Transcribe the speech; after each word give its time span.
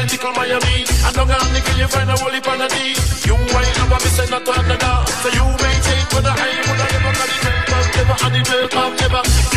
I 0.00 0.32
Miami. 0.32 0.84
And 1.04 1.14
don't 1.14 1.28
have 1.28 1.52
the 1.52 1.60
you 1.78 1.88
find 1.88 2.08
a 2.08 2.16
whole 2.16 2.32
heap. 2.72 2.96
You 3.26 3.34
ain't 3.36 3.76
never 3.76 4.00
missing 4.00 4.30
not 4.30 4.48
on 4.48 4.68
the 4.68 4.76
So 5.20 5.28
you 5.28 5.44
maintain 5.44 6.04
for 6.08 6.22
the 6.22 6.32
high, 6.32 6.56
would 6.64 6.80
I 6.80 6.88
never 6.88 7.12
got 7.18 7.28
it? 7.28 7.40
Never, 7.44 7.86
never, 7.96 8.16
and 8.24 8.36
it 8.36 8.48
will 8.48 8.68
come, 8.68 8.96
never. 8.96 9.49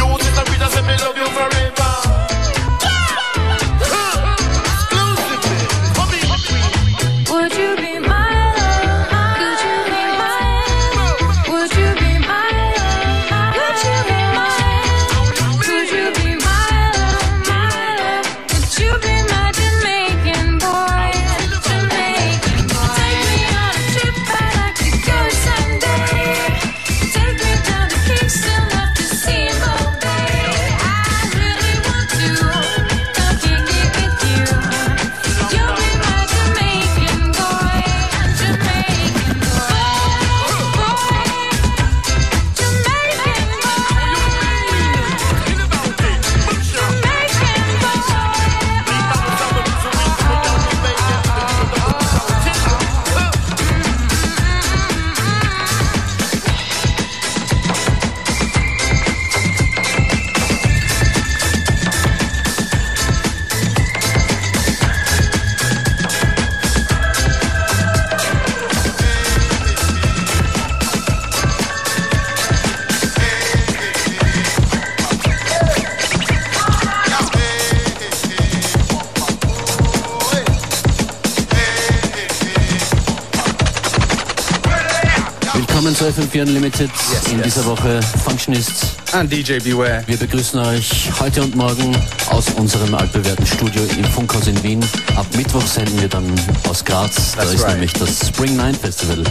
FM4 86.33 86.41
Unlimited. 86.41 86.89
Yes, 87.11 87.31
in 87.31 87.37
yes. 87.37 87.43
dieser 87.43 87.65
Woche 87.65 87.99
Functionist. 88.23 88.95
And 89.11 89.31
DJ 89.31 89.59
Beware. 89.59 90.03
Wir 90.07 90.17
begrüßen 90.17 90.59
euch 90.59 91.11
heute 91.19 91.43
und 91.43 91.55
morgen 91.55 91.95
aus 92.29 92.49
unserem 92.55 92.95
altbewährten 92.95 93.45
Studio 93.45 93.83
im 93.97 94.05
Funkhaus 94.05 94.47
in 94.47 94.61
Wien. 94.63 94.83
Ab 95.15 95.27
Mittwoch 95.35 95.65
senden 95.65 96.01
wir 96.01 96.07
dann 96.07 96.25
aus 96.67 96.83
Graz. 96.83 97.33
That's 97.33 97.35
da 97.35 97.43
ist 97.43 97.63
right. 97.63 97.73
nämlich 97.73 97.93
das 97.93 98.27
Spring 98.27 98.55
9 98.55 98.73
Festival. 98.73 99.23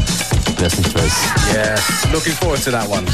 Wer 0.58 0.66
es 0.66 0.78
nicht 0.78 0.94
weiß. 0.94 1.12
Yes, 1.52 1.80
looking 2.12 2.34
forward 2.34 2.64
to 2.64 2.70
that 2.70 2.88
one. 2.88 3.04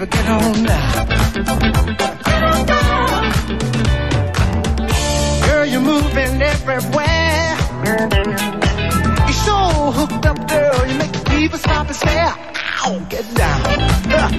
never 0.00 0.16
get 0.16 0.28
on 0.28 0.62
now. 0.62 1.04
Girl, 5.46 5.66
you're 5.66 5.80
moving 5.80 6.40
everywhere. 6.40 7.56
You're 9.26 9.42
so 9.44 9.92
hooked 9.92 10.24
up, 10.24 10.48
girl. 10.48 10.86
You 10.86 10.94
make 10.96 11.12
people 11.26 11.58
stop 11.58 11.86
and 11.88 11.96
stare. 11.96 12.34
Ow, 12.84 13.06
get 13.10 13.34
down. 13.34 13.62
Get 13.62 13.80
on 13.82 14.02
down. 14.08 14.32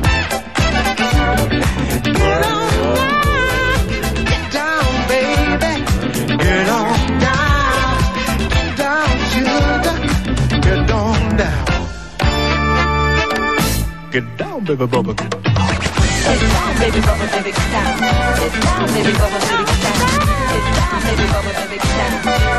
Get 4.32 4.52
down, 4.52 5.08
baby. 5.12 5.74
Get 6.44 6.70
on 6.70 7.20
down. 7.20 7.98
Get 8.50 8.78
down, 8.78 9.18
sugar. 9.32 9.98
Get 10.62 10.92
on 10.92 11.38
down. 11.38 11.66
Get 14.12 14.38
down, 14.38 14.66
baby, 14.66 14.86
bubba 14.88 15.41
baby 16.82 17.00
bubble, 17.02 17.28
baby 17.28 17.52
get 17.52 17.72
down. 17.72 17.98
Get 18.42 18.54
down, 18.66 18.88
baby 18.94 19.14
bubble, 19.14 19.40
baby 19.46 19.66
get 19.70 19.82
down. 19.86 20.02
Get 20.50 20.66
down, 20.78 21.00
baby 21.06 21.26
bubble, 21.30 21.54
baby 21.54 21.78
down. 21.78 22.12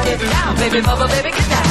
Get 0.05 0.21
down, 0.21 0.57
baby 0.57 0.81
bubble, 0.81 1.09
baby 1.09 1.31
down. 1.51 1.63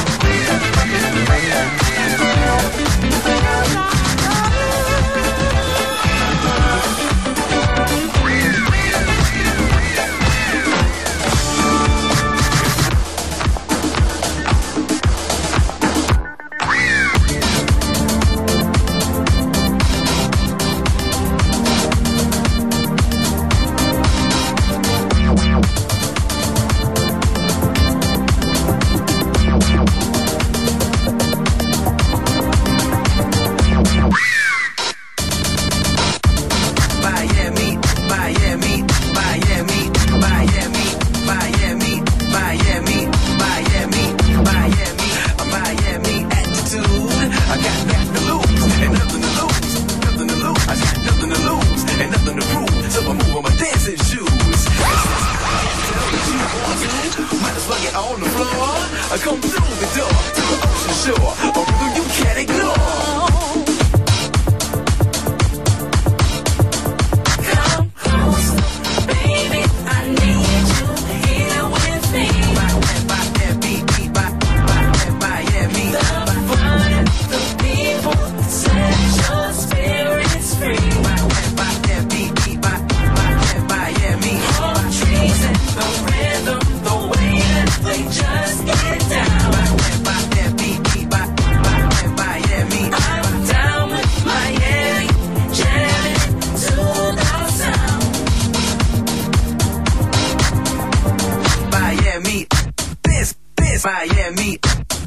Miami. 103.84 104.58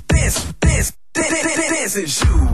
This, 0.09 0.53
this, 0.59 0.91
this, 1.13 1.31
this, 1.31 1.55
this 1.55 1.95
is 1.95 2.21
you. 2.21 2.44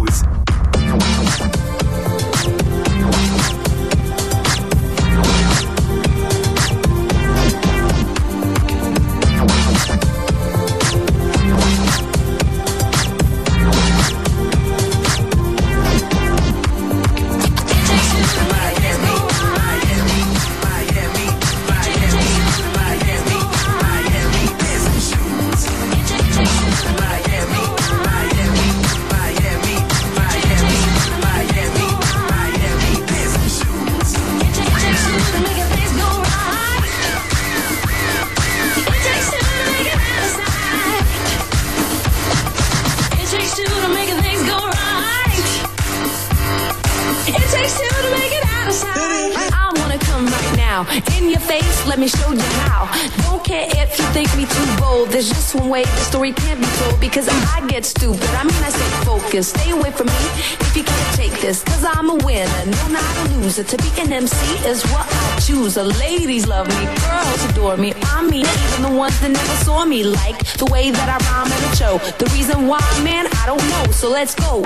To 63.61 63.77
be 63.77 64.01
an 64.01 64.11
MC 64.11 64.35
is 64.67 64.83
what 64.91 65.05
I 65.07 65.39
choose. 65.39 65.75
The 65.75 65.83
ladies 65.83 66.47
love 66.47 66.67
me, 66.67 66.85
girls 67.07 67.45
adore 67.51 67.77
me. 67.77 67.93
I 68.01 68.23
mean, 68.23 68.43
even 68.45 68.81
the 68.81 68.97
ones 68.97 69.19
that 69.21 69.29
never 69.29 69.55
saw 69.63 69.85
me 69.85 70.03
like 70.03 70.39
the 70.57 70.65
way 70.65 70.89
that 70.89 71.07
I 71.07 71.17
rhyme 71.29 71.51
and 71.51 71.77
show. 71.77 71.99
The 72.17 72.25
reason 72.33 72.67
why, 72.67 72.81
man, 73.03 73.27
I 73.27 73.45
don't 73.45 73.63
know. 73.69 73.91
So 73.91 74.09
let's 74.09 74.33
go. 74.33 74.63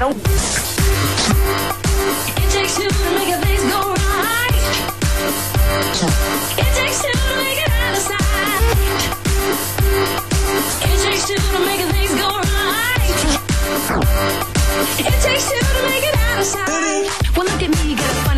It 2.38 2.52
takes 2.52 2.78
two 2.78 2.88
to 2.88 3.12
make 3.16 3.36
a 3.36 3.40
go 3.70 3.94
right. 3.94 4.16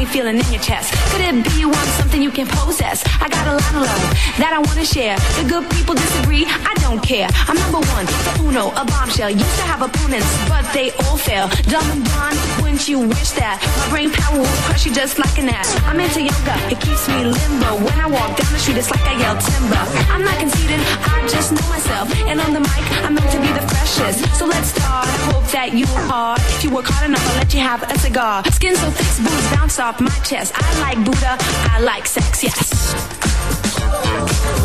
You 0.08 0.14
feeling 0.14 0.38
in 0.38 0.52
your 0.52 0.62
chest? 0.62 0.94
Could 1.12 1.22
it 1.22 1.44
be 1.44 1.60
you 1.60 1.70
want 1.70 1.88
something 2.00 2.22
you 2.22 2.32
can 2.32 2.48
possess? 2.48 3.04
I 3.22 3.30
got 3.30 3.48
a 3.48 3.54
lot 3.54 3.74
of 3.76 3.82
love 3.82 4.04
that 4.38 4.52
I 4.54 4.60
wanna 4.60 4.86
share. 4.86 5.16
The 5.40 5.46
good 5.50 5.70
people 5.72 5.96
disagree, 5.96 6.46
I 6.46 6.74
don't 6.82 7.02
care. 7.02 7.28
I'm 7.48 7.56
number 7.56 7.80
one, 7.96 8.06
the 8.06 8.34
uno, 8.44 8.70
a 8.76 8.84
bombshell. 8.86 9.30
Used 9.30 9.58
to 9.58 9.66
have 9.66 9.82
opponents, 9.82 10.28
but 10.48 10.66
they 10.74 10.92
all 11.04 11.18
fail. 11.18 11.48
Dumb 11.68 11.88
and 11.92 12.04
blonde, 12.04 12.40
wouldn't 12.62 12.88
you 12.88 13.00
wish 13.00 13.32
that? 13.42 13.60
My 13.80 13.88
brain 13.90 14.12
power 14.12 14.38
will 14.38 14.58
crush 14.68 14.86
you 14.86 14.94
just 14.94 15.20
like 15.20 15.38
an 15.40 15.50
ass. 15.50 15.70
I'm 15.86 16.00
into 16.00 16.22
yoga, 16.22 16.56
it 16.72 16.80
keeps 16.80 17.08
me 17.08 17.26
limbo. 17.26 17.82
When 17.84 17.98
I 18.00 18.08
walk 18.08 18.38
down 18.38 18.52
the 18.54 18.60
street, 18.60 18.78
it's 18.78 18.92
like 18.92 19.04
I 19.04 19.16
yell 19.20 19.38
timber. 19.38 19.84
I'm 20.14 20.24
not 20.24 20.38
conceited, 20.40 20.80
I 21.04 21.26
just 21.28 21.52
know 21.52 21.68
myself. 21.70 22.08
And 22.30 22.40
on 22.40 22.54
the 22.54 22.62
mic, 22.62 22.86
I'm 23.04 23.16
meant 23.16 23.32
to 23.32 23.40
be 23.42 23.52
the 23.52 23.66
freshest. 23.66 24.24
So 24.38 24.46
let's 24.46 24.70
start. 24.70 25.08
I 25.08 25.18
hope 25.32 25.48
that 25.52 25.74
you 25.74 25.88
are. 26.12 26.38
If 26.56 26.64
you 26.64 26.70
work 26.72 26.86
hard 26.86 27.10
enough, 27.10 27.26
I'll 27.30 27.38
let 27.38 27.54
you 27.54 27.60
have 27.60 27.84
a 27.84 27.98
cigar. 28.00 28.44
Skin 28.52 28.76
so 28.76 28.90
thick, 28.92 29.26
booze 29.26 29.48
bounce 29.52 29.80
off 29.80 29.97
my 30.02 30.10
chest. 30.24 30.54
I 30.56 30.80
like 30.80 31.04
Buddha, 31.06 31.38
I 31.40 31.80
like 31.80 32.06
sex, 32.06 32.44
yes. 32.44 32.94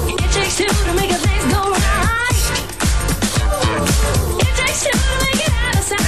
It 0.08 0.18
takes 0.32 0.56
two 0.56 0.66
to 0.66 0.92
make 0.94 1.10
a 1.10 1.14
things 1.14 1.44
go 1.52 1.70
right. 1.70 2.32
It 4.40 4.52
takes 4.56 4.84
two 4.84 4.90
to 4.90 4.98
make 5.24 5.40
it 5.46 5.52
out 5.52 5.76
of 5.76 5.84
sight. 5.84 6.00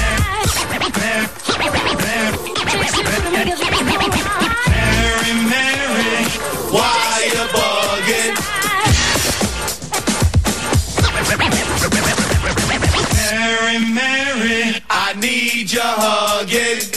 It 2.47 2.57
takes 2.71 2.93
two 2.93 3.04
to 3.04 3.31
make 3.31 3.52
a 3.52 3.57
things 3.57 3.75
go 3.75 4.31
right. 4.45 4.71
Mary, 4.71 5.33
Mary, 5.49 6.14
why 6.75 7.25
you 7.33 7.45
bugging? 7.54 8.35
Mary, 13.14 13.78
Mary, 13.95 14.83
I 14.90 15.14
need 15.19 15.73
your 15.73 15.83
hugging. 15.83 16.93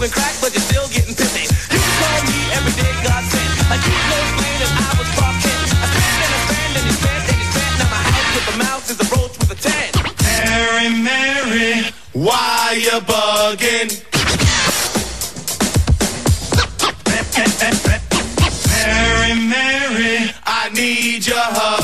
Smoking 0.00 0.12
crack, 0.12 0.34
but 0.40 0.52
you're 0.54 0.64
still 0.64 0.88
getting 0.88 1.14
pissy. 1.14 1.44
You 1.72 1.80
call 2.00 2.20
me 2.24 2.40
every 2.56 2.72
day 2.72 2.92
God 3.04 3.24
sent. 3.28 3.50
I 3.68 3.76
was 4.96 5.08
I 5.12 5.88
stand 5.92 6.20
and 6.24 6.32
I 6.32 6.40
stand 6.48 6.72
and 6.76 6.86
you 6.88 6.96
stand 6.96 7.24
and 7.28 7.36
you 7.36 7.48
stand. 7.52 7.74
Now 7.80 7.88
my 7.92 8.00
house 8.08 8.30
with 8.34 8.48
a 8.48 8.58
mouse 8.64 8.86
is 8.90 8.98
a 9.00 9.06
roach 9.12 9.36
with 9.38 9.52
a. 9.52 9.58
Mary, 10.24 10.88
Mary, 11.04 11.92
why 12.12 12.80
you 12.80 12.96
bugging? 13.04 13.90
Mary, 18.80 19.34
Mary, 19.34 20.32
I 20.46 20.70
need 20.72 21.26
your 21.26 21.36
hugging. 21.36 21.79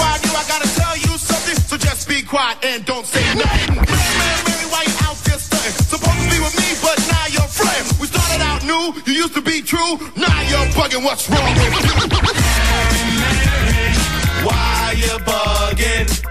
I 0.00 0.16
wanna 0.16 0.18
bribe 0.18 0.24
you, 0.24 0.32
I 0.32 0.44
gotta 0.48 0.70
tell 0.74 0.96
you 0.96 1.18
something. 1.18 1.56
So 1.68 1.76
just 1.76 2.08
be 2.08 2.22
quiet 2.22 2.58
and 2.64 2.84
don't 2.84 3.06
say 3.06 3.22
nothing. 3.34 3.76
Mary, 3.76 4.40
Mary, 4.48 4.66
why 4.72 4.82
you 4.88 4.94
out 5.04 5.16
stunting? 5.16 5.76
Supposed 5.84 6.20
to 6.20 6.28
be 6.30 6.38
with 6.40 6.56
me, 6.56 6.74
but 6.80 6.98
now 7.12 7.26
you're. 7.28 7.48
We 8.00 8.06
started 8.06 8.42
out 8.42 8.64
new, 8.64 8.94
you 9.06 9.12
used 9.12 9.34
to 9.34 9.42
be 9.42 9.62
true. 9.62 9.98
Now 10.16 10.40
you're 10.48 10.70
what's 11.02 11.28
wrong 11.28 11.54
with 11.54 11.84
you? 11.84 11.92
Why 14.46 14.94
you 14.96 15.18
bugging? 15.24 16.29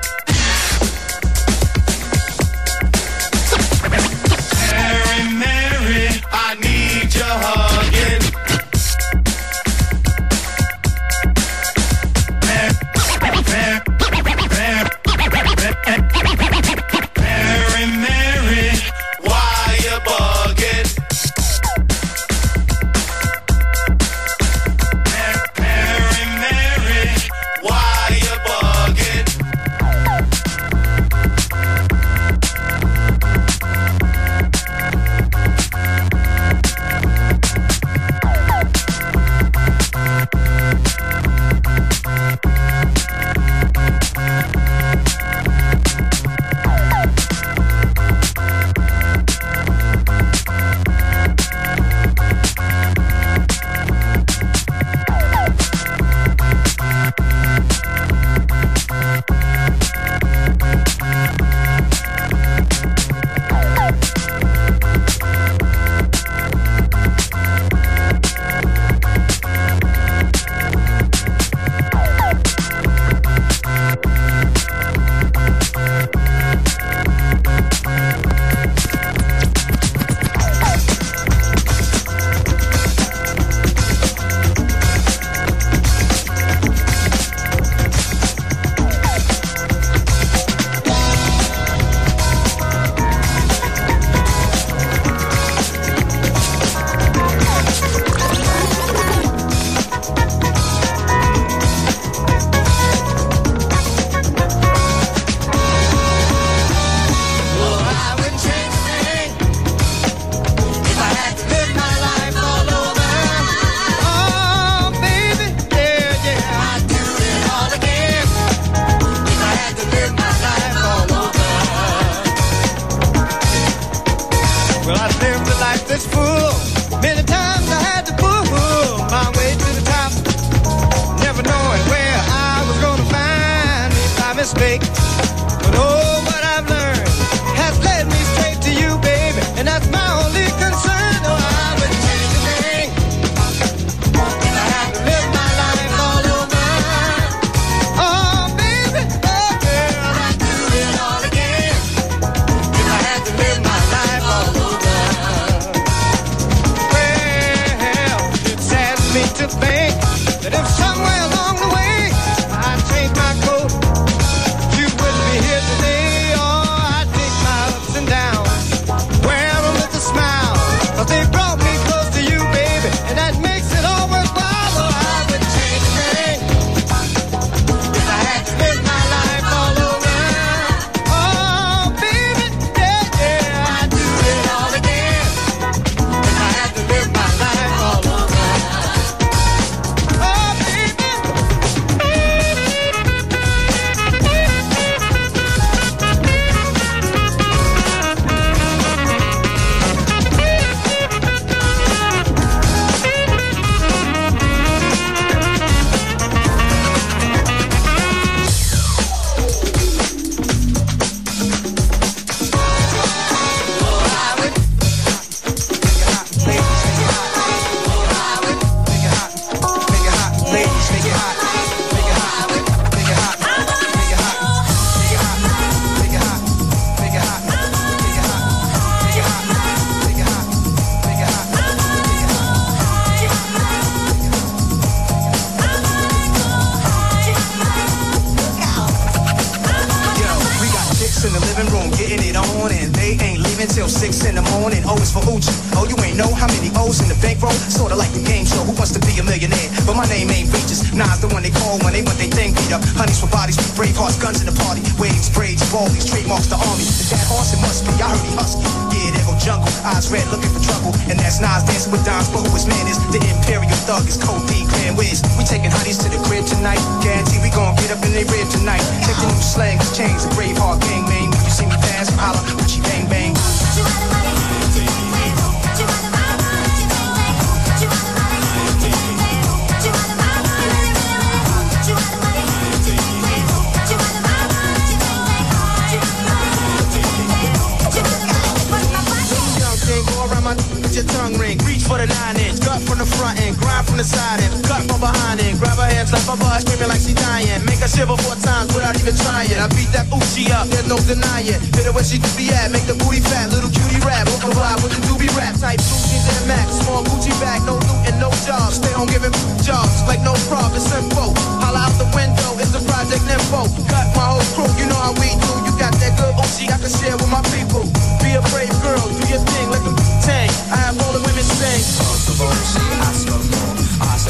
Cut 294.69 294.83
from 294.85 294.99
behind 294.99 295.39
end. 295.41 295.57
Grab 295.59 295.77
her 295.77 295.89
hands, 295.89 296.11
slap 296.11 296.27
her 296.27 296.37
butt, 296.37 296.61
screaming 296.61 296.89
like 296.89 297.01
she 297.01 297.13
dying. 297.13 297.63
Make 297.65 297.79
her 297.79 297.89
shiver 297.89 298.17
four 298.19 298.35
times 298.39 298.73
without 298.75 298.95
even 298.95 299.15
trying. 299.15 299.55
I 299.55 299.67
beat 299.73 299.91
that 299.95 300.07
Uchi 300.11 300.51
up, 300.51 300.67
there's 300.67 300.87
no 300.87 300.97
denying. 301.07 301.59
Hit 301.75 301.85
her 301.87 301.93
where 301.93 302.03
she 302.03 302.19
do 302.19 302.29
be 302.37 302.51
at, 302.51 302.71
make 302.71 302.85
the 302.85 302.95
booty 302.95 303.23
fat, 303.23 303.49
little 303.49 303.71
cutie 303.71 304.01
rap. 304.03 304.27
Walk 304.29 304.45
a 304.45 304.51
vibe 304.53 304.79
with 304.83 304.93
the 304.93 305.01
doobie 305.07 305.31
rap, 305.35 305.55
type 305.57 305.79
blue 305.79 306.01
jeans 306.05 306.27
and 306.27 306.45
max. 306.47 306.83
Small 306.83 307.01
Gucci 307.07 307.33
bag, 307.39 307.63
no 307.65 307.79
loot 307.79 308.01
and 308.07 308.17
no 308.19 308.29
jobs. 308.45 308.77
Stay 308.77 308.91
home 308.91 309.09
giving 309.09 309.33
jobs 309.63 310.03
like 310.05 310.21
no 310.21 310.35
problem, 310.51 310.79
simple. 310.79 311.33
Holla 311.63 311.89
out 311.89 311.95
the 311.97 312.07
window, 312.13 312.59
it's 312.59 312.75
a 312.75 312.81
project 312.85 313.23
info. 313.25 313.65
Cut 313.87 314.07
my 314.13 314.35
whole 314.35 314.47
crew, 314.55 314.69
you 314.77 314.85
know 314.87 314.99
how 314.99 315.15
we 315.17 315.31
do. 315.33 315.51
You 315.65 315.73
got 315.79 315.95
that 315.97 316.13
good 316.19 316.35
Uchi 316.35 316.67
I 316.69 316.77
can 316.77 316.91
share 316.91 317.15
with 317.15 317.31
my 317.31 317.41
people. 317.55 317.87
Be 318.21 318.35
a 318.35 318.43
brave 318.51 318.75
girl, 318.83 318.99
do 318.99 319.23
your 319.31 319.41
thing, 319.41 319.67
let 319.71 319.83
them 319.83 319.95
tank. 320.21 320.51
I 320.69 320.77
have 320.87 320.99
all 321.01 321.13
the 321.15 321.23
women 321.23 321.45
sing. 321.45 321.81
First 322.03 322.29
of 322.29 323.68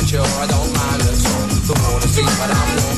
sure, 0.08 0.22
I 0.22 0.48
don't 0.48 0.72
mind 0.74 1.02
at 1.02 1.26
all. 1.28 1.48
The 1.68 1.74
water's 1.84 2.16
deep, 2.16 2.26
but 2.26 2.50
I'm 2.50 2.89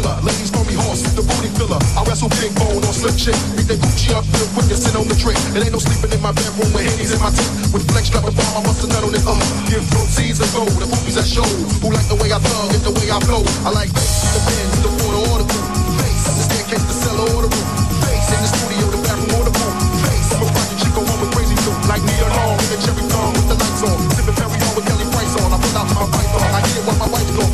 thriller. 0.00 0.16
Ladies 0.24 0.50
call 0.50 0.64
me 0.64 0.74
horse, 0.74 1.02
the 1.12 1.22
booty 1.22 1.52
filler. 1.56 1.78
I 1.96 2.00
wrestle 2.08 2.32
big 2.40 2.52
bone 2.56 2.80
on 2.80 2.94
slip 2.96 3.16
chick. 3.16 3.36
Beat 3.56 3.68
that 3.68 3.78
Gucci 3.80 4.16
up 4.16 4.24
real 4.32 4.48
quick 4.56 4.72
and 4.72 4.80
sit 4.80 4.96
on 4.96 5.06
the 5.06 5.16
trick. 5.16 5.36
It 5.52 5.60
ain't 5.60 5.72
no 5.72 5.80
sleeping 5.80 6.12
in 6.16 6.20
my 6.24 6.32
bedroom 6.32 6.72
with 6.72 6.84
hennies 6.88 7.12
in 7.12 7.20
my 7.20 7.30
teeth. 7.30 7.72
With 7.72 7.84
flex 7.92 8.08
and 8.08 8.24
bomb, 8.24 8.56
I 8.56 8.60
bust 8.64 8.84
a 8.84 8.86
nut 8.88 9.04
on 9.04 9.12
it. 9.12 9.24
Uh, 9.24 9.36
give 9.68 9.84
proceeds 9.92 10.40
and 10.40 10.50
gold. 10.56 10.72
The 10.80 10.88
movies 10.88 11.20
I 11.20 11.24
show. 11.24 11.44
Who 11.84 11.92
like 11.92 12.08
the 12.08 12.16
way 12.16 12.32
I 12.32 12.40
thug 12.40 12.72
and 12.72 12.84
the 12.84 12.92
way 12.96 13.06
I 13.12 13.18
flow. 13.20 13.44
I 13.68 13.70
like 13.76 13.92
bass, 13.92 14.32
the 14.32 14.40
bend, 14.48 14.72
the 14.80 14.90
water, 15.04 15.20
or 15.20 15.36
the 15.44 15.46
roof. 15.46 15.68
Face, 16.00 16.24
the 16.24 16.44
staircase, 16.48 16.84
the 16.88 16.96
cellar, 16.96 17.28
or 17.36 17.42
the 17.44 17.50
roof. 17.52 17.68
Face, 18.08 18.28
in 18.32 18.40
the 18.40 18.50
studio, 18.56 18.84
the 18.88 19.00
bathroom, 19.04 19.32
or 19.36 19.44
the 19.44 19.52
pool. 19.52 19.72
Face, 20.00 20.28
I'm 20.32 20.42
a 20.42 20.46
rocket 20.48 20.76
chick 20.80 20.94
on 20.96 21.04
one 21.04 21.18
with 21.20 21.32
crazy 21.36 21.56
too. 21.60 21.74
Like 21.90 22.02
me 22.06 22.14
alone 22.24 22.56
in 22.56 22.68
the 22.72 22.78
cherry 22.80 23.04
thong 23.10 23.36
with 23.36 23.48
the 23.52 23.56
lights 23.58 23.82
on. 23.84 23.96
Sipping 24.16 24.36
Perry 24.38 24.58
on 24.64 24.72
with 24.78 24.86
Kelly 24.88 25.06
Price 25.12 25.34
on. 25.44 25.50
I 25.52 25.58
pull 25.60 25.76
out 25.76 25.88
my 25.92 26.04
python. 26.08 26.48
I 26.56 26.60
hear 26.72 26.82
what 26.88 26.96
my 26.96 27.08
wife 27.12 27.30
go. 27.36 27.49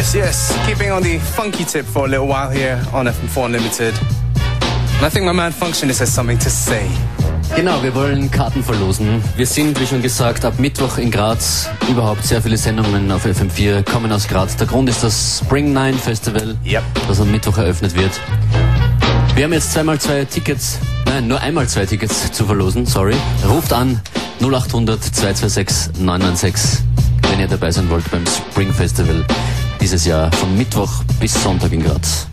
Yes, 0.00 0.14
yes. 0.14 0.58
Keeping 0.66 0.90
on 0.92 1.02
the 1.02 1.18
funky 1.18 1.62
tip 1.62 1.84
for 1.84 2.06
a 2.06 2.08
little 2.08 2.26
while 2.26 2.48
here 2.48 2.80
on 2.94 3.04
FM4 3.06 3.44
Unlimited. 3.44 3.92
And 4.96 5.04
I 5.04 5.10
think 5.10 5.26
my 5.26 5.32
man 5.32 5.52
Functionist 5.52 6.00
has 6.00 6.10
something 6.10 6.38
to 6.38 6.48
say. 6.48 6.86
Genau, 7.54 7.82
wir 7.82 7.94
wollen 7.94 8.30
Karten 8.30 8.64
verlosen. 8.64 9.22
Wir 9.36 9.46
sind, 9.46 9.78
wie 9.78 9.86
schon 9.86 10.00
gesagt, 10.00 10.46
ab 10.46 10.54
Mittwoch 10.58 10.96
in 10.96 11.10
Graz. 11.10 11.68
Überhaupt 11.86 12.24
sehr 12.24 12.40
viele 12.40 12.56
Sendungen 12.56 13.12
auf 13.12 13.26
FM4 13.26 13.82
kommen 13.82 14.10
aus 14.10 14.26
Graz. 14.26 14.56
Der 14.56 14.66
Grund 14.66 14.88
ist 14.88 15.02
das 15.04 15.42
Spring 15.44 15.74
Nine 15.74 15.98
Festival, 15.98 16.56
Yep. 16.64 16.82
das 17.06 17.20
am 17.20 17.30
Mittwoch 17.30 17.58
eröffnet 17.58 17.94
wird. 17.94 18.12
Wir 19.34 19.44
haben 19.44 19.52
jetzt 19.52 19.70
zweimal 19.70 20.00
zwei 20.00 20.24
Tickets, 20.24 20.78
nein, 21.04 21.28
nur 21.28 21.42
einmal 21.42 21.68
zwei 21.68 21.84
Tickets 21.84 22.32
zu 22.32 22.46
verlosen, 22.46 22.86
sorry. 22.86 23.16
Ruft 23.46 23.74
an 23.74 24.00
0800 24.40 24.98
226 25.04 26.00
996, 26.00 26.80
wenn 27.28 27.40
ihr 27.40 27.48
dabei 27.48 27.70
sein 27.70 27.90
wollt 27.90 28.10
beim 28.10 28.24
Spring 28.26 28.72
Festival 28.72 29.26
dieses 29.80 30.04
Jahr 30.04 30.30
von 30.32 30.56
Mittwoch 30.56 31.02
bis 31.18 31.34
Sonntag 31.42 31.72
in 31.72 31.82
Graz. 31.82 32.26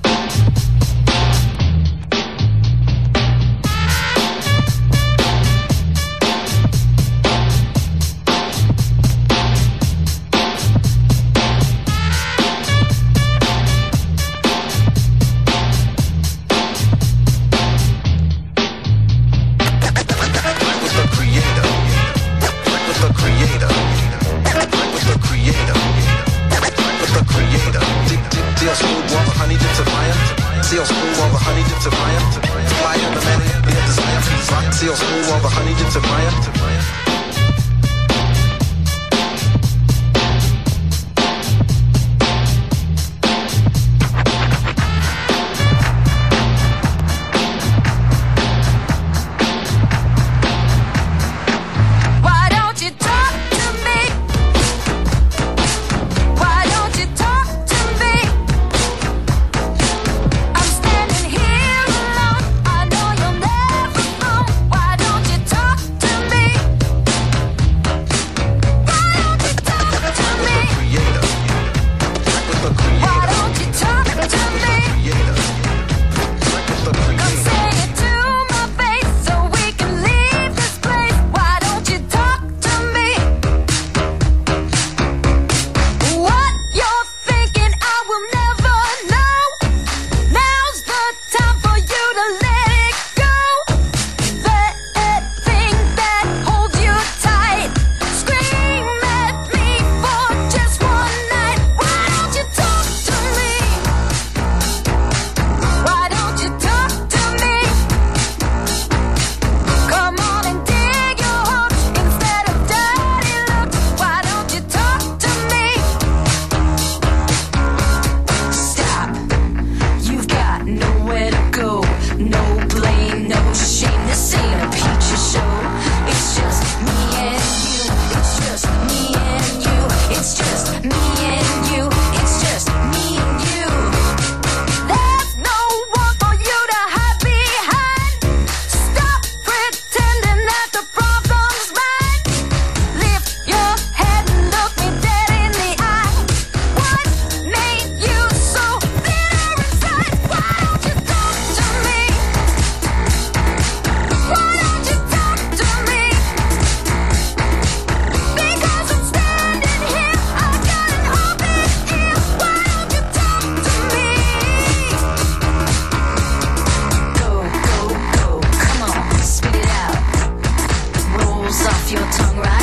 your 171.91 172.01
tongue 172.11 172.37
right? 172.39 172.56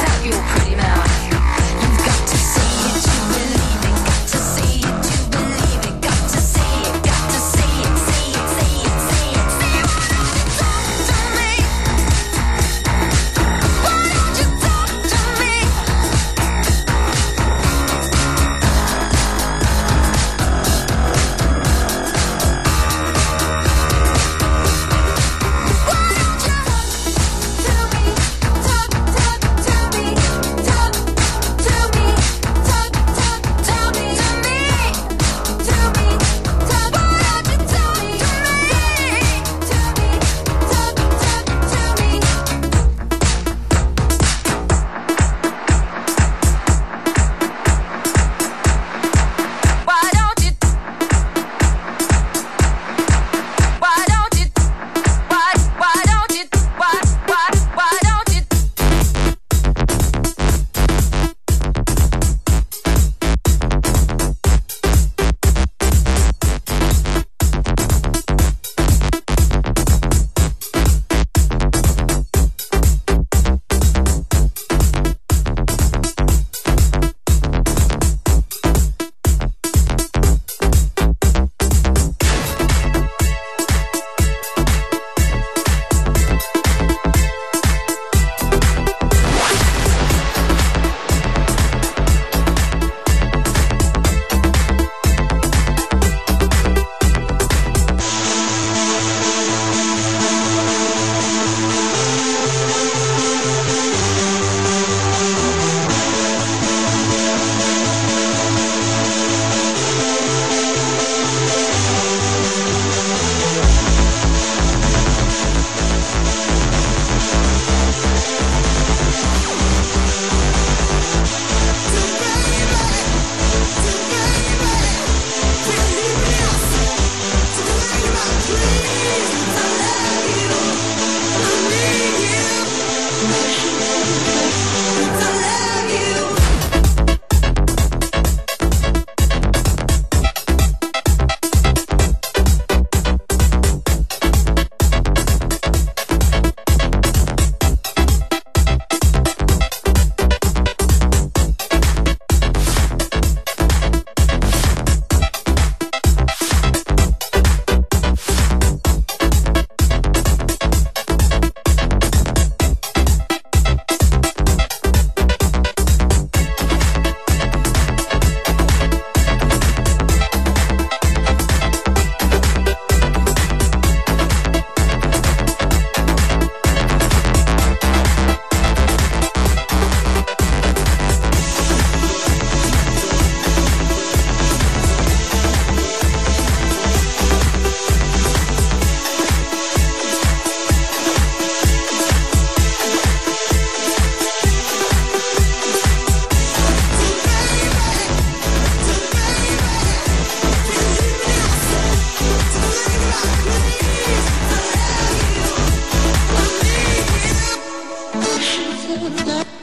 that. 209.11 209.54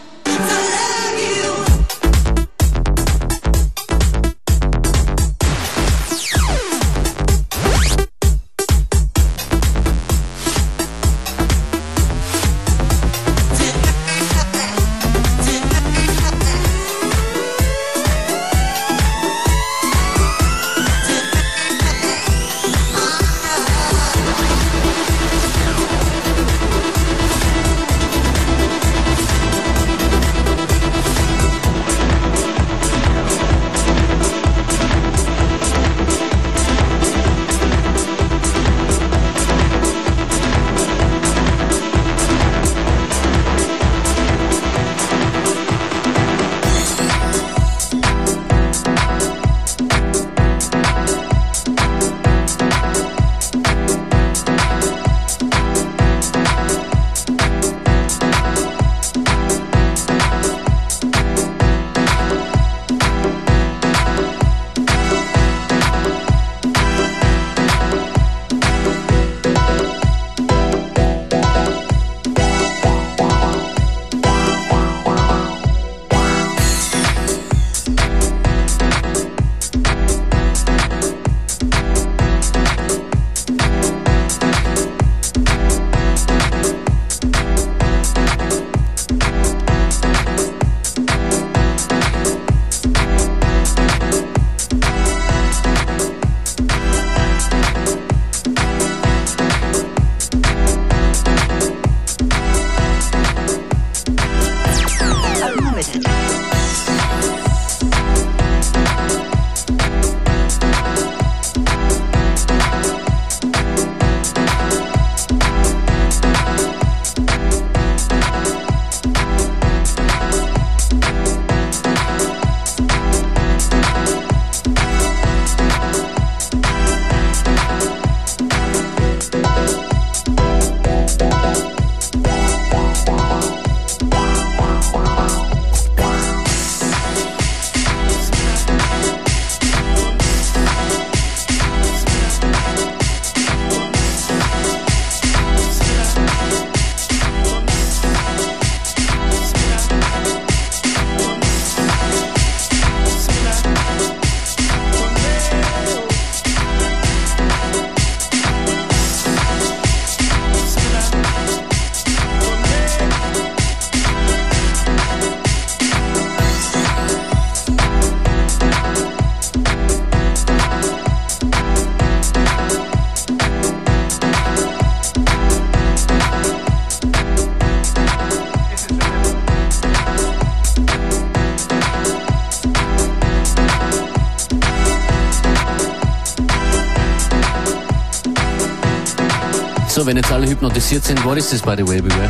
Wenn 190.11 190.17
jetzt 190.17 190.31
alle 190.33 190.45
hypnotisiert 190.45 191.05
sind, 191.05 191.23
what 191.23 191.37
is 191.37 191.49
this, 191.49 191.61
by 191.61 191.73
the 191.73 191.87
way, 191.87 192.01
beware? 192.01 192.29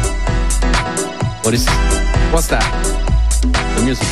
What 1.41 1.51
is 1.51 1.65
What's 2.31 2.47
that? 2.49 2.63
the 3.75 3.81
music? 3.81 4.05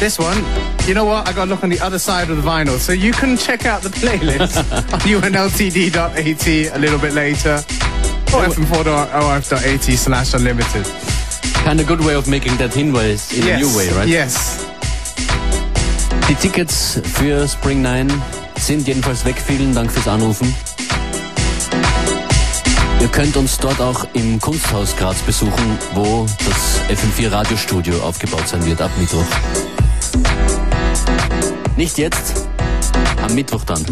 This 0.00 0.18
one, 0.18 0.42
you 0.86 0.94
know 0.94 1.04
what? 1.04 1.28
I 1.28 1.34
got 1.34 1.44
to 1.44 1.50
look 1.50 1.62
on 1.62 1.68
the 1.68 1.78
other 1.80 1.98
side 1.98 2.30
of 2.30 2.36
the 2.38 2.42
vinyl. 2.42 2.78
So 2.78 2.92
you 2.94 3.12
can 3.12 3.36
check 3.36 3.66
out 3.66 3.82
the 3.82 3.90
playlist 3.90 4.56
on 4.94 5.32
unltd.at 5.32 6.74
a 6.74 6.78
little 6.78 6.98
bit 6.98 7.12
later. 7.12 7.62
Or 8.32 8.48
fm4.orf.at 8.48 9.82
slash 9.98 10.32
unlimited. 10.32 10.86
Kind 11.66 11.78
of 11.78 11.86
good 11.86 12.00
way 12.00 12.14
of 12.14 12.26
making 12.26 12.56
that 12.56 12.70
Hinweis 12.70 13.36
in 13.36 13.48
a 13.48 13.58
new 13.58 13.68
way, 13.76 13.90
right? 13.90 14.08
Yes. 14.08 14.64
Die 16.26 16.34
Tickets 16.40 17.02
für 17.18 17.46
Spring 17.46 17.82
9 17.82 18.10
sind 18.56 18.86
jedenfalls 18.88 19.26
weg. 19.26 19.36
Vielen 19.36 19.74
Dank 19.74 19.92
fürs 19.92 20.08
Anrufen. 20.08 20.54
Könnt 23.12 23.36
uns 23.36 23.58
dort 23.58 23.78
auch 23.80 24.06
im 24.14 24.40
Kunsthaus 24.40 24.96
Graz 24.96 25.20
besuchen, 25.20 25.78
wo 25.92 26.26
das 26.46 26.80
FM4 26.88 27.30
Radiostudio 27.30 28.00
aufgebaut 28.02 28.48
sein 28.48 28.64
wird 28.64 28.80
ab 28.80 28.90
Mittwoch. 28.98 29.26
Nicht 31.76 31.98
jetzt, 31.98 32.48
am 33.22 33.34
Mittwoch 33.34 33.64
dann. 33.64 33.84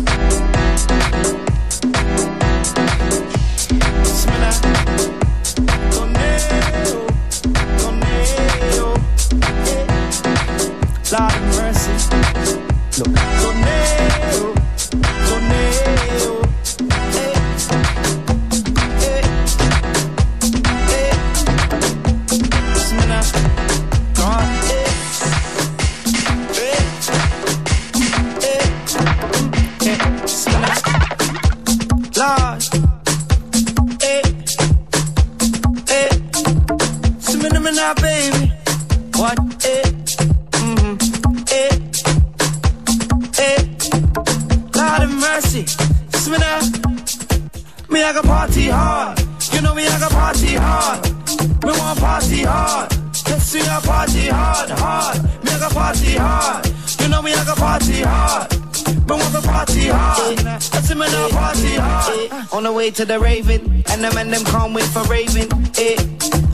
Way 62.90 62.94
to 62.94 63.04
the 63.04 63.18
Raven, 63.20 63.84
and 63.90 64.02
them 64.02 64.16
and 64.16 64.32
them 64.32 64.44
can't 64.44 64.72
wait 64.74 64.84
for 64.84 65.02
Raven. 65.04 65.48
Eh. 65.78 65.96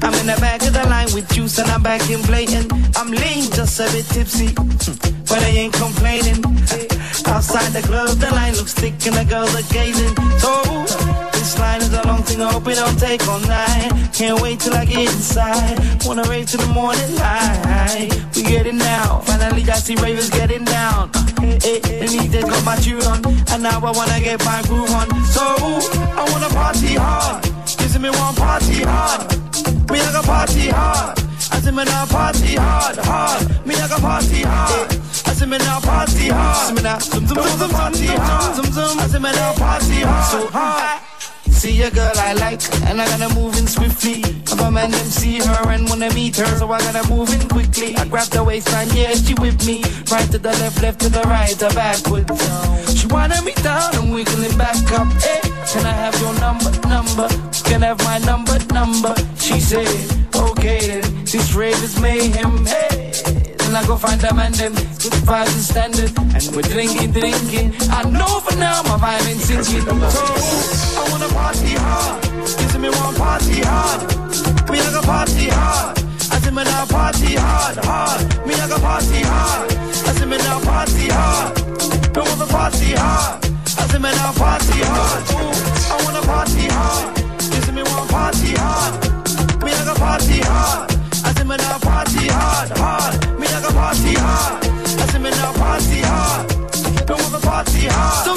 I'm 0.02 0.14
in 0.20 0.26
the 0.26 0.36
back 0.40 0.62
of 0.62 0.72
the 0.72 0.84
line 0.88 1.08
with 1.14 1.28
juice 1.32 1.58
and 1.58 1.68
I'm 1.70 1.82
back 1.82 2.08
in 2.10 2.20
blatant. 2.22 2.72
I'm 2.96 3.10
lean, 3.10 3.50
just 3.52 3.80
a 3.80 3.84
bit 3.92 4.06
tipsy, 4.06 4.52
but 5.28 5.40
I 5.42 5.50
ain't 5.62 5.74
complaining. 5.74 6.44
Outside 7.26 7.72
the 7.72 7.82
club, 7.86 8.18
the 8.18 8.30
line 8.32 8.54
looks 8.54 8.74
thick 8.74 8.94
and 9.06 9.16
the 9.16 9.24
girls 9.24 9.54
are 9.54 9.66
gazing. 9.72 10.14
So, 10.38 11.15
this 11.46 11.58
line 11.60 11.80
is 11.80 11.92
a 11.92 12.02
long 12.08 12.22
thing, 12.24 12.40
I 12.42 12.50
hope 12.50 12.66
it 12.66 12.74
don't 12.74 12.98
take 12.98 13.22
all 13.28 13.38
night. 13.40 13.92
Can't 14.12 14.40
wait 14.42 14.58
till 14.58 14.74
I 14.74 14.84
get 14.84 15.06
inside. 15.14 15.78
Wanna 16.04 16.24
rave 16.24 16.46
to 16.50 16.56
the 16.56 16.66
morning 16.74 17.14
light. 17.14 18.10
We 18.34 18.42
get 18.42 18.66
it 18.66 18.74
now. 18.74 19.20
Finally, 19.20 19.62
I 19.70 19.78
see 19.78 19.94
ravers 19.94 20.28
getting 20.30 20.64
down. 20.64 21.10
Eh, 21.38 21.70
eh, 21.70 21.80
the 22.02 22.06
DJ 22.10 22.42
got 22.42 22.64
my 22.64 22.76
tune 22.82 23.02
on, 23.12 23.22
and 23.52 23.62
now 23.62 23.78
I 23.78 23.92
wanna 23.92 24.18
get 24.18 24.44
my 24.44 24.60
groove 24.66 24.90
on. 24.90 25.06
So, 25.36 25.44
I 26.18 26.22
wanna 26.32 26.50
party 26.50 26.94
hard. 26.98 27.44
Kissing 27.78 28.02
me 28.02 28.10
one 28.10 28.34
party 28.34 28.82
hard. 28.82 29.30
Me 29.90 30.00
I 30.00 30.12
got 30.12 30.24
party 30.24 30.66
hard. 30.68 31.14
I 31.52 31.60
say 31.60 31.70
me 31.70 31.84
now 31.84 32.06
party 32.06 32.56
hard, 32.56 32.96
hard. 33.06 33.66
Me 33.66 33.74
I 33.76 33.86
got 33.86 34.00
party 34.00 34.42
hard. 34.42 34.90
I 35.28 35.32
say 35.38 35.46
me 35.46 35.58
now 35.58 35.78
party 35.78 36.26
hard. 36.28 36.74
Me 36.74 36.82
now 36.82 36.98
zum 36.98 37.24
zum 37.24 37.36
zum 37.38 37.58
zum 37.60 37.70
party 37.70 38.06
hard. 38.06 38.56
Zum 38.56 38.66
zum. 38.72 38.98
I 38.98 39.18
me 39.18 39.30
now 39.30 39.52
party 39.54 40.00
hard. 40.02 40.30
So 40.32 40.50
hard. 40.50 41.15
See 41.56 41.80
a 41.82 41.90
girl 41.90 42.12
I 42.16 42.34
like, 42.34 42.60
and 42.84 43.00
I 43.00 43.06
gotta 43.06 43.34
move 43.34 43.56
in 43.58 43.66
swiftly. 43.66 44.20
If 44.20 44.60
a 44.60 44.70
man 44.70 44.90
them 44.90 45.06
see 45.06 45.38
her 45.38 45.70
and 45.70 45.88
wanna 45.88 46.12
meet 46.12 46.36
her, 46.36 46.46
so 46.58 46.70
I 46.70 46.78
gotta 46.80 47.08
move 47.08 47.32
in 47.32 47.48
quickly. 47.48 47.96
I 47.96 48.06
grab 48.06 48.28
the 48.28 48.44
waistline, 48.44 48.88
yeah, 48.94 49.14
she 49.14 49.34
with 49.34 49.66
me. 49.66 49.82
Right 50.12 50.30
to 50.32 50.38
the 50.38 50.50
left, 50.60 50.82
left 50.82 51.00
to 51.00 51.08
the 51.08 51.22
right, 51.22 51.60
or 51.62 51.70
backwards. 51.70 53.00
She 53.00 53.06
wanted 53.06 53.42
me 53.42 53.54
down 53.62 53.96
and 53.96 54.12
wiggling 54.12 54.56
back 54.58 54.76
up. 54.92 55.08
Hey, 55.22 55.40
can 55.72 55.86
I 55.86 55.94
have 56.04 56.20
your 56.20 56.34
number, 56.38 56.70
number? 56.88 57.28
Can 57.64 57.82
I 57.82 57.86
have 57.86 58.04
my 58.04 58.18
number, 58.18 58.58
number? 58.74 59.14
She 59.38 59.58
said, 59.58 59.88
okay 60.36 61.00
then. 61.00 61.24
This 61.24 61.54
rave 61.54 61.82
is 61.82 61.98
mayhem. 61.98 62.66
Hey. 62.66 63.05
I 63.76 63.86
go 63.86 63.94
find 63.98 64.18
them 64.18 64.38
and 64.38 64.54
them 64.54 64.72
good 64.72 65.12
vibes 65.28 65.52
and 65.52 65.60
standard 65.60 66.10
And 66.32 66.56
we're 66.56 66.64
drinking, 66.64 67.12
drinking 67.12 67.76
I 67.92 68.08
know 68.08 68.40
for 68.40 68.56
now 68.56 68.80
my 68.88 68.96
vibe 68.96 69.28
ain't 69.28 69.40
sinking 69.40 69.84
So 69.84 70.24
I 70.96 71.04
wanna 71.12 71.28
party 71.28 71.76
hard 71.76 72.22
Kissing 72.56 72.80
me 72.80 72.88
one 72.88 73.14
party 73.20 73.60
hard 73.60 74.00
Me 74.72 74.80
I 74.80 74.88
got 74.96 75.04
party 75.04 75.48
hard 75.52 75.98
I 76.32 76.38
say 76.40 76.50
me 76.56 76.64
now 76.64 76.86
party 76.86 77.36
hard, 77.36 77.76
hard 77.84 78.46
Me 78.48 78.54
I 78.54 78.64
got 78.66 78.80
party 78.80 79.20
hard 79.28 79.68
I 79.68 80.12
say 80.16 80.24
me 80.24 80.38
now 80.38 80.58
party 80.64 81.08
hard 81.12 81.52
Me 82.16 82.20
want 82.24 82.40
to 82.40 82.46
party 82.48 82.96
hard 82.96 83.44
I 83.44 83.84
say 83.92 83.98
me 84.00 84.08
now 84.08 84.32
party 84.40 84.80
hard 84.88 85.20
Ooh, 85.36 85.52
I 85.92 85.96
wanna 86.00 86.22
party 86.24 86.64
hard 86.72 87.16
Kissing 87.52 87.74
me 87.74 87.82
one 87.82 88.08
party 88.08 88.56
hard 88.56 88.94
Me 89.60 89.68
I 89.68 89.84
got 89.84 89.98
party 89.98 90.40
hard 90.40 90.95
me 91.46 91.56
now 91.56 91.78
party 91.78 92.26
hard, 92.28 92.70
hard. 92.78 93.38
Me 93.38 93.46
I 93.46 93.60
got 93.62 93.74
party 93.74 94.14
hard. 94.14 94.64
I 94.64 95.06
say 95.06 95.18
me 95.18 95.30
now 95.30 95.52
party 95.52 96.00
hard. 96.02 96.50
Me 97.08 97.14
want 97.14 97.34
to 97.34 97.40
party 97.40 97.86
hard. 97.86 98.26
Dum 98.26 98.35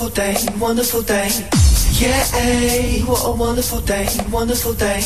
wonderful 0.00 0.24
day, 0.24 0.36
wonderful 0.60 1.02
day. 1.02 1.28
Yeah, 1.98 2.24
ay, 2.34 3.02
what 3.04 3.20
a 3.24 3.32
wonderful 3.32 3.80
day, 3.80 4.06
wonderful 4.30 4.72
day. 4.74 5.02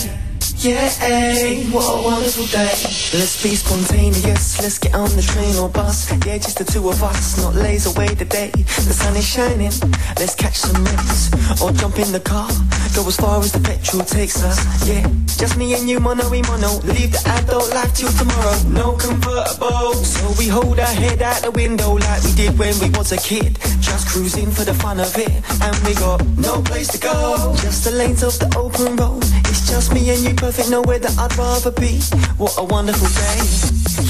Yeah, 0.58 0.92
ay, 1.00 1.64
what 1.72 1.88
a 1.88 2.02
wonderful 2.04 2.44
day. 2.46 2.68
Let's 3.16 3.42
be 3.42 3.56
spontaneous, 3.56 4.60
let's 4.60 4.78
get 4.78 4.94
on 4.94 5.08
the 5.16 5.22
train 5.22 5.56
or 5.56 5.70
bus. 5.70 6.12
Yeah, 6.26 6.36
just 6.36 6.58
the 6.58 6.64
two 6.64 6.90
of 6.90 7.02
us, 7.02 7.40
not 7.42 7.54
lays 7.54 7.86
away 7.86 8.08
the 8.08 8.26
day. 8.26 8.50
The 8.50 8.92
sun 8.92 9.16
is 9.16 9.26
shining, 9.26 9.72
let's 10.20 10.34
catch 10.34 10.56
some 10.58 10.84
rays. 10.84 11.32
Or 11.62 11.72
jump 11.72 11.98
in 11.98 12.12
the 12.12 12.20
car, 12.20 12.50
Go 12.94 13.08
as 13.08 13.16
far 13.16 13.40
as 13.40 13.52
the 13.52 13.60
petrol 13.60 14.04
takes 14.04 14.44
us. 14.44 14.58
Yeah, 14.86 15.08
just 15.40 15.56
me 15.56 15.72
and 15.74 15.88
you, 15.88 15.98
mono 15.98 16.28
we 16.28 16.42
mono. 16.42 16.76
Leave 16.84 17.12
the 17.12 17.22
adult 17.40 17.72
life 17.72 17.94
till 17.94 18.12
tomorrow. 18.12 18.56
No 18.68 18.92
convertible, 18.92 19.94
so 19.94 20.28
we 20.38 20.46
hold 20.46 20.78
our 20.78 20.92
head 20.92 21.22
out 21.22 21.40
the 21.40 21.50
window 21.52 21.94
like 21.96 22.22
we 22.22 22.32
did 22.34 22.58
when 22.58 22.78
we 22.80 22.90
was 22.90 23.12
a 23.12 23.16
kid. 23.16 23.58
Just 23.80 24.08
cruising 24.08 24.50
for 24.50 24.64
the 24.64 24.74
fun 24.74 25.00
of 25.00 25.16
it, 25.16 25.32
and 25.62 25.74
we 25.88 25.94
got 25.94 26.20
no 26.36 26.60
place 26.60 26.88
to 26.88 26.98
go. 26.98 27.56
Just 27.62 27.84
the 27.84 27.92
lanes 27.92 28.22
of 28.22 28.38
the 28.38 28.52
open 28.58 28.94
road. 28.96 29.24
It's 29.48 29.66
just 29.68 29.94
me 29.94 30.10
and 30.10 30.20
you, 30.20 30.34
perfect. 30.34 30.68
Nowhere 30.68 30.98
that 30.98 31.16
I'd 31.18 31.34
rather 31.36 31.72
be. 31.72 31.98
What 32.36 32.54
a 32.58 32.64
wonderful 32.64 33.08
day. 33.08 33.40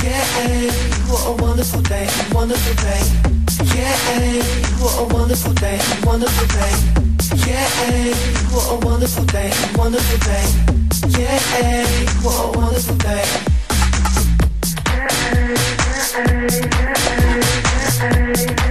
Yeah, 0.02 0.26
what 1.06 1.22
a 1.30 1.32
wonderful 1.40 1.82
day, 1.82 2.08
wonderful 2.32 2.74
day. 2.82 3.02
Yeah, 3.78 4.42
what 4.82 4.98
a 4.98 5.14
wonderful 5.14 5.54
day, 5.54 5.78
wonderful 6.02 6.46
day. 6.48 6.91
Yeah, 7.52 8.14
what 8.50 8.82
a 8.82 8.86
wonderful 8.86 9.24
day, 9.26 9.52
wonderful 9.76 10.18
day. 10.20 11.20
Yeah, 11.20 11.86
what 12.22 12.56
a 12.56 12.58
wonderful 12.58 12.96
day. 12.96 13.52
tumba, 18.02 18.61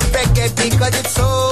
because 0.00 0.98
it's 1.00 1.14
so 1.14 1.47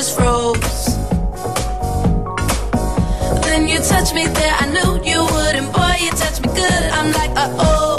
just 0.00 0.16
froze. 0.16 0.96
Then 3.44 3.68
you 3.68 3.78
touch 3.80 4.14
me 4.14 4.24
there, 4.28 4.54
I 4.58 4.64
knew 4.74 4.90
you 5.04 5.20
wouldn't. 5.32 5.70
Boy, 5.74 5.94
you 6.00 6.10
touch 6.12 6.40
me 6.40 6.48
good. 6.54 6.82
I'm 6.96 7.12
like, 7.12 7.32
uh 7.36 7.52
oh, 7.68 7.96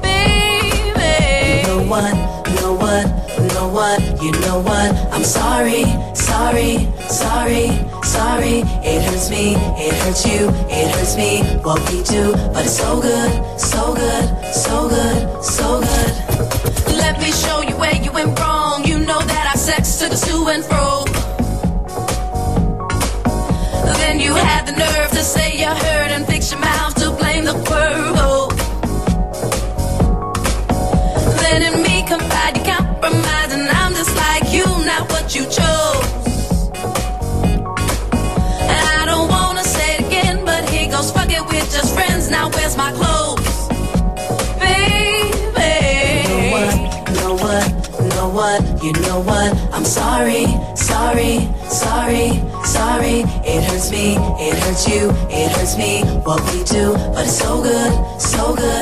baby. 0.00 1.58
You 1.58 1.66
know 1.66 1.82
what? 1.92 2.14
You 2.46 2.54
know 2.62 2.74
what? 2.84 3.04
You 3.40 3.48
know 3.56 3.68
what? 3.78 3.98
You 4.22 4.30
know 4.46 4.60
what? 4.60 4.90
I'm 5.12 5.24
sorry, 5.24 5.82
sorry, 6.14 6.86
sorry, 7.08 7.66
sorry. 8.04 8.56
It 8.90 9.02
hurts 9.02 9.30
me, 9.30 9.56
it 9.84 9.94
hurts 10.02 10.24
you, 10.26 10.48
it 10.70 10.94
hurts 10.94 11.16
me. 11.16 11.42
What 11.66 11.80
we 11.90 12.04
do, 12.04 12.34
but 12.54 12.66
it's 12.66 12.76
so 12.76 13.00
good, 13.02 13.32
so 13.58 13.94
good, 13.94 14.54
so 14.54 14.88
good, 14.88 15.42
so 15.42 15.80
good. 15.80 16.12
Let 17.02 17.18
me 17.20 17.32
show 17.32 17.57
sex 19.84 19.98
took 19.98 20.12
us 20.12 20.26
to 20.26 20.46
and 20.48 20.64
fro. 20.64 21.04
Then 23.98 24.20
you 24.20 24.34
had 24.34 24.66
the 24.66 24.72
nerve 24.72 25.10
to 25.10 25.22
say 25.22 25.58
you 25.58 25.66
heard 25.66 26.10
and 26.10 26.26
fix 26.26 26.50
your 26.50 26.60
mouth 26.60 26.94
to 26.96 27.10
blame 27.10 27.44
the 27.44 27.52
Cuervo. 27.66 28.50
Then 31.42 31.62
in 31.62 31.82
me 31.82 32.02
confide 32.06 32.56
you 32.56 32.64
compromise 32.64 33.52
and 33.52 33.68
I'm 33.68 33.92
just 33.94 34.14
like 34.16 34.52
you, 34.52 34.64
not 34.64 35.10
what 35.12 35.34
you 35.34 35.44
chose. 35.44 36.08
And 38.72 38.84
I 39.00 39.04
don't 39.06 39.28
wanna 39.28 39.64
say 39.64 39.96
it 39.96 40.00
again, 40.06 40.44
but 40.44 40.68
here 40.70 40.90
goes 40.90 41.12
fuck 41.12 41.30
it, 41.30 41.42
we're 41.42 41.70
just 41.76 41.94
friends. 41.94 42.30
Now 42.30 42.50
where's 42.50 42.76
my 42.76 42.92
clothes? 42.92 43.68
Baby. 44.58 45.74
You 46.28 46.38
know 46.38 46.54
what? 46.54 46.74
You 47.08 47.14
know 47.20 47.34
what? 47.44 47.88
You 48.00 48.08
know 48.08 48.28
what? 48.28 48.84
You 48.84 48.92
know 48.92 49.20
what? 49.20 49.67
Sorry, 50.08 50.46
sorry, 50.74 51.36
sorry, 51.68 52.40
sorry. 52.64 53.18
It 53.44 53.62
hurts 53.64 53.90
me, 53.90 54.16
it 54.40 54.56
hurts 54.58 54.88
you, 54.88 55.10
it 55.28 55.52
hurts 55.52 55.76
me. 55.76 56.00
What 56.24 56.40
we 56.50 56.64
do, 56.64 56.94
but 57.12 57.26
it's 57.26 57.38
so 57.38 57.62
good, 57.62 57.92
so 58.18 58.56
good, 58.56 58.77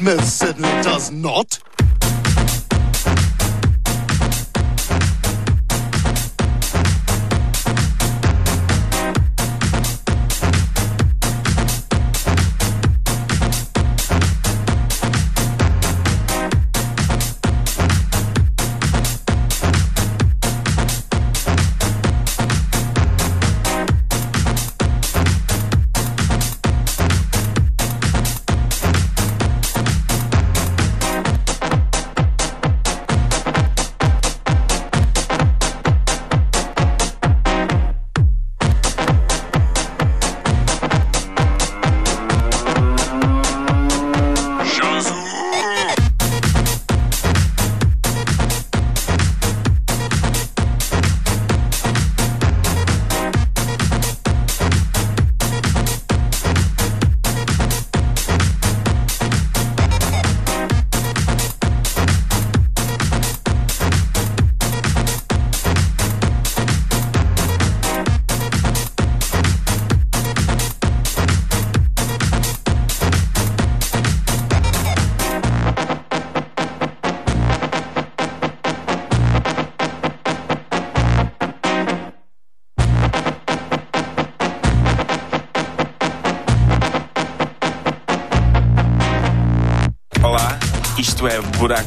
Most 0.00 0.38
certainly 0.38 0.70
does 0.82 1.10
not. 1.10 1.58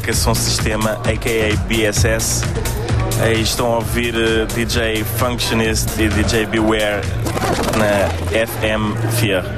marca 0.03 0.13
Som 0.13 0.35
Sistema, 0.35 0.99
a.k.a. 1.05 1.55
BSS. 1.65 2.43
Aí 3.21 3.41
estão 3.41 3.67
a 3.67 3.75
ouvir 3.77 4.13
eh, 4.15 4.45
DJ 4.53 5.03
Functionist 5.17 5.97
e 5.97 6.09
DJ 6.09 6.45
Beware 6.45 7.01
na 7.77 8.09
FM 8.45 8.97
Fear. 9.17 9.52